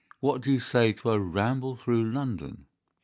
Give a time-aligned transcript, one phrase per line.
[0.19, 2.65] What do you say to a ramble through London?"